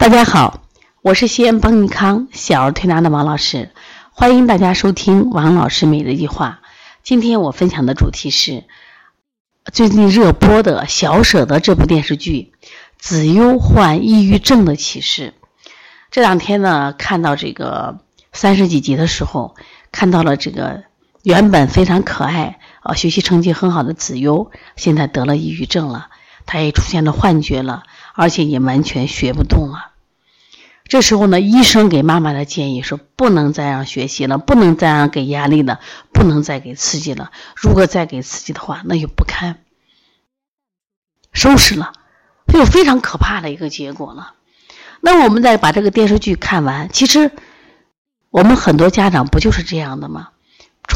[0.00, 0.62] 大家好，
[1.02, 3.70] 我是西安邦尼康小儿推拿的王老师，
[4.12, 6.62] 欢迎大家收听王老师每日一话。
[7.02, 8.64] 今天我分享的主题是
[9.70, 12.54] 最近热播的《小舍得》这部电视剧，
[12.98, 15.34] 子悠患抑郁症的启示。
[16.10, 17.98] 这两天呢，看到这个
[18.32, 19.54] 三十几集的时候，
[19.92, 20.84] 看到了这个
[21.22, 26.08] 原本非常可爱啊，学习成绩很好的子悠，现在得了抑郁症了，
[26.46, 27.82] 他也出现了幻觉了，
[28.14, 29.88] 而且也完全学不动了。
[30.90, 35.78] 这时候呢，医生给妈妈的建议是：不能再让学习了，不能再让给压力了，
[36.12, 37.30] 不能再给刺激了。
[37.54, 39.60] 如果再给刺激的话，那就不堪
[41.32, 41.92] 收拾了，
[42.48, 44.34] 就非常可怕的一个结果了。
[45.00, 47.30] 那我们再把这个电视剧看完，其实
[48.30, 50.30] 我们很多家长不就是这样的吗？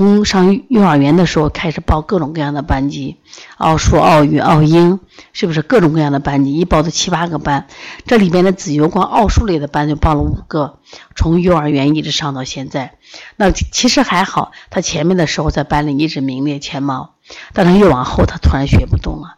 [0.00, 3.18] 从上幼儿园的时候开始报各种各样的班级，
[3.58, 4.98] 奥数、奥语、奥英，
[5.34, 6.54] 是不是各种各样的班级？
[6.54, 7.66] 一报的七八个班，
[8.06, 10.78] 这里边的子由光奥数类的班就报了五个，
[11.14, 12.94] 从幼儿园一直上到现在。
[13.36, 17.16] 那其实还好，他前面的时候在班里一直名列前茅，
[17.52, 19.36] 但是越往后他突然学不动了。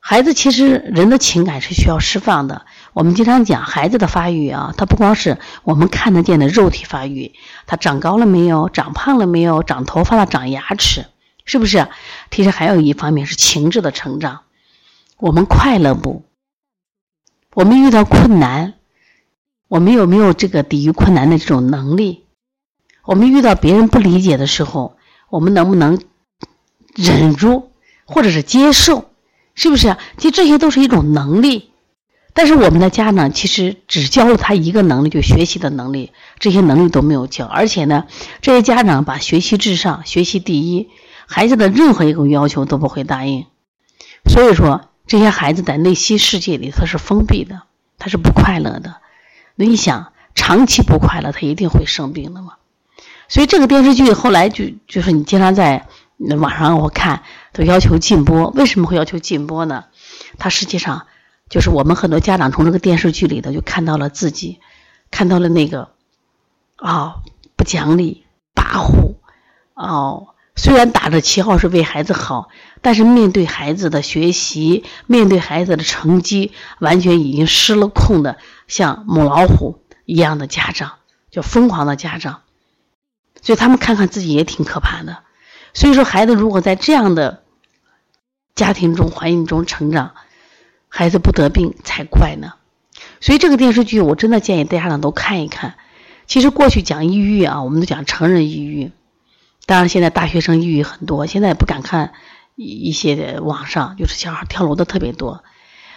[0.00, 2.64] 孩子其实人的情感是需要释放的。
[2.98, 7.32] 我们经常讲孩子的发育啊，他不光是我们看得见的肉体发育，
[7.64, 11.06] 他长高了没有，长胖了没有，长头发了，长牙齿，
[11.44, 11.86] 是不是？
[12.32, 14.40] 其实还有一方面是情志的成长。
[15.16, 16.24] 我们快乐不？
[17.54, 18.74] 我们遇到困难，
[19.68, 22.24] 我们有没有这个抵御困难的这种能力？
[23.04, 24.96] 我们遇到别人不理解的时候，
[25.30, 26.02] 我们能不能
[26.96, 27.70] 忍住，
[28.06, 29.08] 或者是接受？
[29.54, 29.96] 是不是？
[30.16, 31.70] 其实这些都是一种能力，
[32.38, 37.44] 但是我们的家长其实只教了他一个能力，就学习的能力，这些能力都没有教。
[37.44, 38.04] 而且呢，
[38.42, 40.88] 这些家长把学习至上、学习第一，
[41.26, 43.46] 孩子的任何一个要求都不会答应。
[44.24, 47.62] 所以说，这些孩子在内心世界里他是封闭的，
[47.98, 48.98] 他是不快乐的。
[49.56, 52.52] 那你想，长期不快乐，他一定会生病的嘛。
[53.26, 55.88] 所以这个电视剧后来就就是你经常在。
[56.40, 57.22] 网上我看
[57.52, 59.84] 都要求禁播，为什么会要求禁播呢？
[60.36, 61.06] 它实际上
[61.48, 64.60] 就是我们很多家长从这个电视剧里头就看到了自己，
[65.10, 65.90] 看到了那个
[66.76, 67.16] 啊
[67.56, 69.16] 不讲理、跋扈
[69.74, 70.28] 哦。
[70.56, 72.48] 虽然打着旗号是为孩子好，
[72.82, 80.94] 但是面对孩子的学习，面对孩子的成绩，完全已经失了控的，像母老虎一样的家长，
[81.30, 82.40] 就疯狂的家长。
[83.40, 85.18] 所以他们看看自己也挺可怕的。
[85.74, 87.44] 所以说，孩子如果在这样的
[88.56, 90.14] 家庭中、环境中成长，
[90.88, 92.54] 孩子不得病才怪呢。
[93.20, 95.74] 所以这个电视剧，我真的建议大家长都看一看。
[96.26, 98.92] 其实过去讲抑郁啊，我们都讲成人抑郁，
[99.66, 102.12] 当然现在大学生抑郁很多，现在也不敢看
[102.54, 105.42] 一些网上就是小孩跳楼的特别多。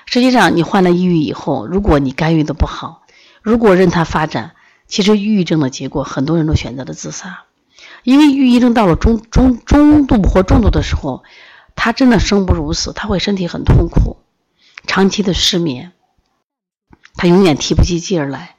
[0.05, 3.03] 实际上，你患了抑郁以后，如果你干预的不好，
[3.41, 4.51] 如果任它发展，
[4.87, 7.43] 其实抑郁症的结果，很多人都选择了自杀。
[8.03, 11.23] 因为抑郁症到了中中中度或重度的时候，
[11.75, 14.17] 他真的生不如死，他会身体很痛苦，
[14.87, 15.91] 长期的失眠，
[17.15, 18.55] 他永远提不起劲儿来，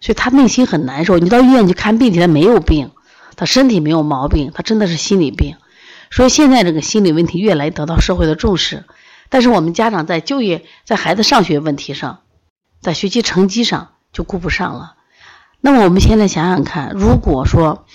[0.00, 1.18] 所以他内心很难受。
[1.18, 2.90] 你到医院去看病去，他没有病，
[3.36, 5.56] 他身体没有毛病，他真的是心理病。
[6.10, 8.84] 所以现在这个心理问题越来得到社会的重视，
[9.28, 12.20] 但是我们家长在就业、在孩子上学问题上，
[12.80, 14.94] 在学习成绩上就顾不上了。
[15.60, 17.86] 那么我们现在想想看，如果说。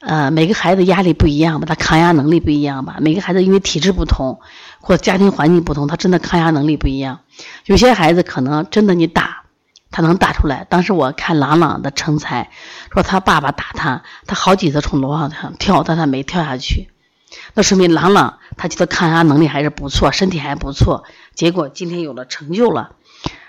[0.00, 2.98] 呃，每个孩子压力不一样吧，他抗压能力不一样吧。
[3.00, 4.40] 每个孩子因为体质不同，
[4.80, 7.20] 或家庭环境不同，他真的抗压能力不一样。
[7.66, 9.42] 有些孩子可能真的你打，
[9.90, 10.64] 他能打出来。
[10.70, 12.50] 当时我看朗朗的成才，
[12.92, 16.88] 说他爸爸打他，他好几次从楼上跳，但他没跳下去。
[17.54, 21.02] 那说明朗朗他觉得抗压能力还是不错，身体还不错。
[21.34, 22.92] 结果今天有了成就了。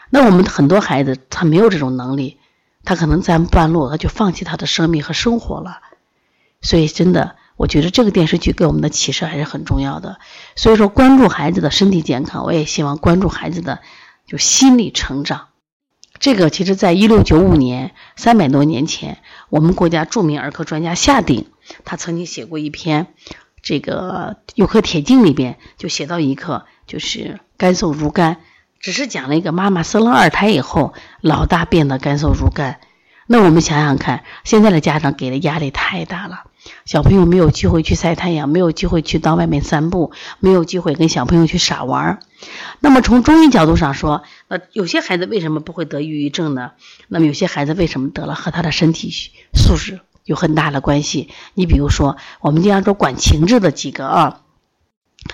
[0.09, 2.39] 那我们很多孩子他没有这种能力，
[2.83, 5.77] 他可能在半路他就放弃他的生命和生活了。
[6.61, 10.19] 所以，真的，我觉得这个电视剧给我们的启示还是很重要的。
[10.55, 13.79] 所以说，关注孩子的身体健康，我也希望关注孩子的
[14.27, 15.47] 就心理成长。
[16.19, 19.19] 这个其实，在一六九五年，三百多年前，
[19.49, 21.45] 我们国家著名儿科专家夏鼎，
[21.85, 23.07] 他曾经写过一篇
[23.61, 28.41] 这个《幼科铁镜》里边，就写到一个就是干瘦如干，
[28.81, 32.81] 只是讲了一个妈妈生了二胎以后，老大变得干瘦如干。
[33.27, 36.43] 那我们想想看，现在的家长给的压力太大了。
[36.85, 42.19] 小朋友没有机会去晒太阳，没有机会去到外面散步，没有机会跟小朋友去傻玩儿。
[42.79, 46.71] 那么从中医角度上说，那有些孩子为什么不会得抑郁症呢？
[47.07, 49.11] 那么有些孩子为什么得了，和他的身体
[49.53, 51.29] 素质有很大的关系。
[51.53, 54.41] 你比如说，我们经常说管情志的几个啊，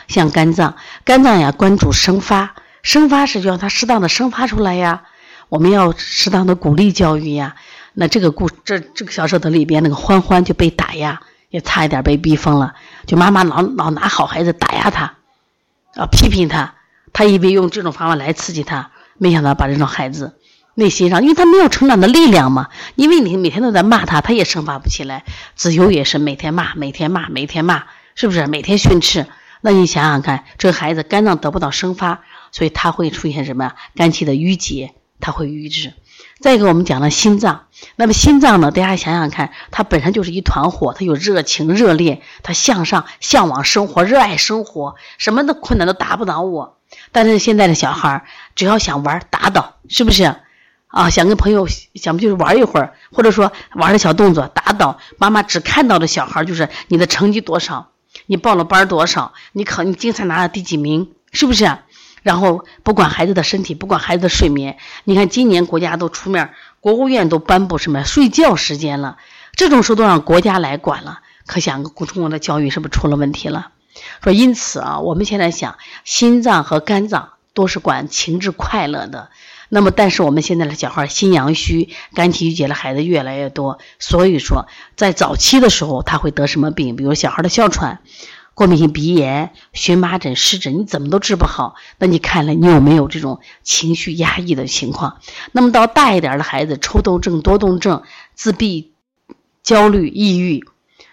[0.08, 5.04] 像肝脏，肝脏呀关注生发，生发是就让它适当的生发出来呀。
[5.48, 7.56] 我们要适当的鼓励教育呀。
[7.98, 12.76] 那这个故这这个小说的里边那个欢欢就被打压，也差一点被逼疯了。
[13.08, 15.16] 就妈妈老老拿好孩子打压他，
[15.96, 16.76] 啊批评他，
[17.14, 20.38] 他以为用这种方法来刺激他，没想到把这种孩子
[20.74, 22.68] 内心上，因为他没有成长的力量嘛。
[22.96, 25.24] 因为你每天都在骂他，他也生发不起来。
[25.56, 28.46] 子由也是每天骂，每天骂，每天骂，是不是？
[28.48, 29.26] 每天训斥。
[29.62, 35.94] 那你想想看，这个孩子肝脏得不到生发，所以他会出现什么呀肝气的郁结，他会瘀滞。
[36.40, 38.70] 再一个，我们讲了心脏，那么心脏呢？
[38.72, 46.78] 大家想想看，它本身就是一团火，它有热情、热烈，它向上、向往生活、热爱生活，什么的困难都打不倒我。
[47.12, 48.26] 但是现在的小孩
[48.56, 50.36] 只要想玩，打倒，是不是？
[50.88, 57.92] 啊，想跟朋友想不就是玩一会儿，或者说玩的小动作打倒妈妈，只看到的小孩就是你的成绩多少。
[58.28, 59.34] 你报了班多少？
[59.52, 61.12] 你考你竞赛拿了第几名？
[61.34, 61.66] 是不是？
[62.26, 64.78] 然后不管孩子的身体，不管孩子的睡眠。
[65.04, 69.18] 你看今年国家都出面，国务院都颁布什么睡觉时间了？
[69.54, 73.68] 这种事都让国家来管了，可想中国的教育是不是出了问题了？
[74.24, 79.30] 说因此啊，我们现在想，心脏和肝脏都是管情志快乐的。
[79.70, 86.96] 那么，但是我们现在的小孩心阳虚、肝气郁结的孩子越来越多，所以说在早期的时候他会得什么病？
[86.96, 88.00] 比如小孩的哮喘、
[88.56, 91.76] 过敏性鼻炎、荨麻疹、湿疹，你怎么都治不好。
[92.00, 95.18] 那你看了你有没有这种情绪压抑的情况？
[95.52, 98.02] 那么到大一点的孩子，抽动症、多动症、
[98.34, 98.94] 自闭、
[99.62, 100.66] 焦虑、抑郁，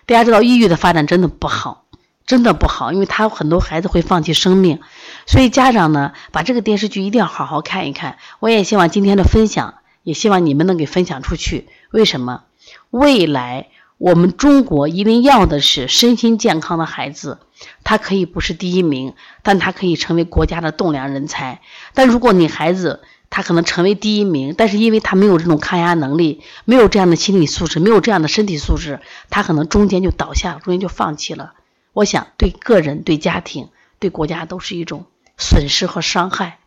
[0.07, 1.85] 大家知道抑郁的发展真的不好，
[2.27, 4.81] 真的不好，因为他很多孩子会放弃生命。
[5.27, 8.19] 所以家长呢，把这个电视剧一定要好好看一看。
[8.39, 9.75] 我也希望今天的分享，
[10.05, 11.69] 也希望你们能给分享出去。
[11.91, 12.45] 为什么？
[12.91, 13.69] 未来
[13.99, 17.39] 我们中国一定要的是身心健康的孩子，
[17.85, 21.61] 他可以不是第一名，但他可以成为国家的栋梁人才。
[21.95, 23.01] 但如果你孩子
[23.31, 29.01] 他可能成为第一名，但是因为他没有这种抗压能力，没有这样的心理素质，没有这样的身体素质，
[29.31, 31.55] 他可能中间就倒下了，中间就放弃了。
[31.93, 33.69] 我想对个人、对家庭、
[33.99, 35.07] 对国家都是一种。
[35.39, 36.59] 损失和伤害，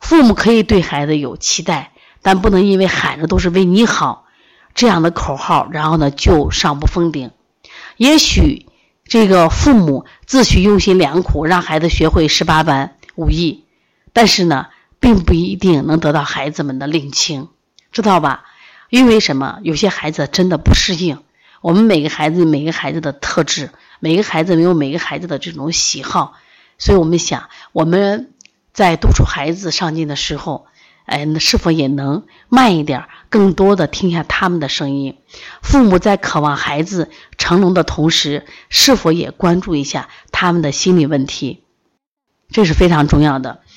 [0.00, 4.24] 父母可以对孩子有期待，但不能因为喊着都是为你好
[4.76, 7.32] 这样的口号，然后呢就上不封顶。
[7.96, 8.66] 也许
[9.04, 13.64] 这个父母自诩用心良苦，让孩子学会十八般武艺，
[14.12, 14.66] 但是呢，
[15.00, 17.48] 并不一定能得到孩子们的领情，
[17.90, 18.44] 知道吧？
[18.90, 19.58] 因为什么？
[19.62, 21.22] 有些孩子真的不适应。
[21.62, 26.34] 我们每个孩子，每个孩子的特质，每个孩子没有每个孩子的这种喜好。
[26.78, 28.34] 所以我们想，我们
[28.74, 30.66] 在督促孩子上进的时候，
[31.06, 35.16] 哎，那是否也能慢一点，更多的听一下他们的声音？
[35.62, 41.62] 父母在渴望孩子成龙的同时，是否也关注一下他们的心理问题？
[42.50, 43.60] 这是非常重要的。